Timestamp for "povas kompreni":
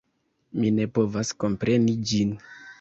0.95-1.97